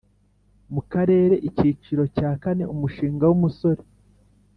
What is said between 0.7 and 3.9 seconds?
mu karere icyiciro cya kane Umushinga w umusore